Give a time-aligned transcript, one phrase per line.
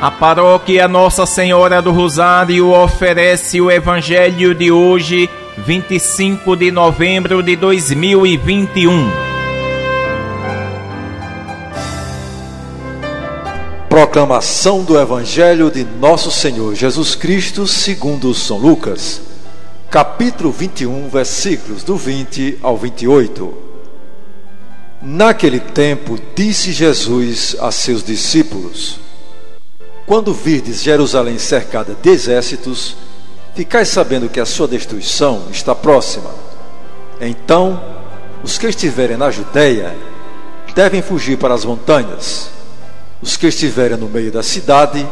[0.00, 7.54] A paróquia Nossa Senhora do Rosário oferece o Evangelho de hoje, 25 de novembro de
[7.54, 9.10] 2021.
[13.90, 19.20] Proclamação do Evangelho de Nosso Senhor Jesus Cristo, segundo São Lucas,
[19.90, 23.52] capítulo 21, versículos do 20 ao 28.
[25.02, 28.99] Naquele tempo, disse Jesus a seus discípulos:
[30.10, 32.96] quando virdes Jerusalém cercada de exércitos,
[33.54, 36.28] ficais sabendo que a sua destruição está próxima.
[37.20, 37.80] Então,
[38.42, 39.96] os que estiverem na Judéia
[40.74, 42.50] devem fugir para as montanhas.
[43.22, 45.06] Os que estiverem no meio da cidade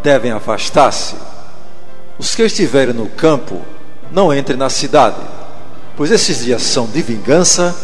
[0.00, 1.16] devem afastar-se.
[2.16, 3.60] Os que estiverem no campo
[4.12, 5.20] não entrem na cidade,
[5.96, 7.76] pois esses dias são de vingança,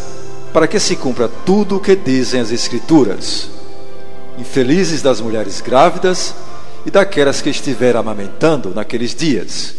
[0.52, 3.51] para que se cumpra tudo o que dizem as Escrituras.
[4.42, 6.34] Infelizes das mulheres grávidas
[6.84, 9.72] e daquelas que estiver amamentando naqueles dias.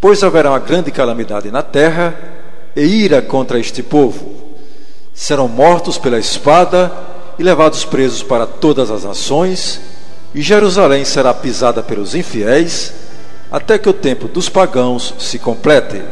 [0.00, 2.18] Pois haverá uma grande calamidade na terra
[2.74, 4.34] e ira contra este povo.
[5.12, 6.90] Serão mortos pela espada
[7.38, 9.78] e levados presos para todas as nações,
[10.34, 12.94] e Jerusalém será pisada pelos infiéis,
[13.50, 16.02] até que o tempo dos pagãos se complete.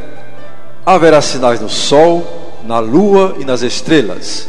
[0.84, 4.46] Haverá sinais no sol, na lua e nas estrelas.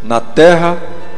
[0.00, 0.80] Na terra,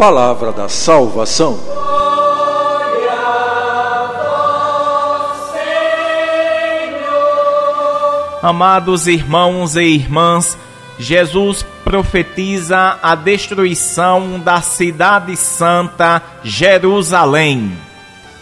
[0.00, 1.60] Palavra da salvação.
[8.42, 10.56] Amados irmãos e irmãs,
[10.98, 17.70] Jesus profetiza a destruição da cidade santa Jerusalém.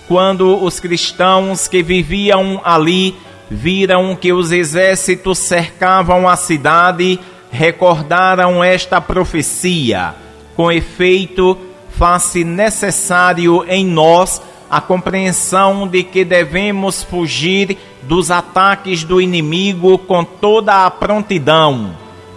[0.07, 3.17] Quando os cristãos que viviam ali
[3.51, 7.19] viram que os exércitos cercavam a cidade,
[7.51, 10.28] recordaram esta profecia.
[10.59, 11.57] Com efeito,
[11.91, 20.25] faz-se necessário em nós a compreensão de que devemos fugir dos ataques do inimigo com
[20.25, 21.95] toda a prontidão.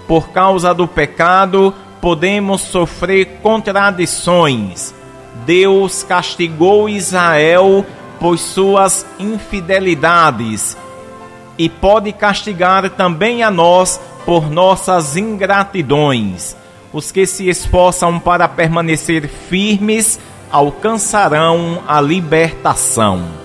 [0.07, 4.93] Por causa do pecado, podemos sofrer contradições.
[5.43, 7.83] Deus castigou Israel
[8.19, 10.77] por suas infidelidades
[11.57, 16.60] e pode castigar também a nós por nossas ingratidões.
[16.93, 20.19] Os que se esforçam para permanecer firmes
[20.51, 23.40] alcançarão a libertação.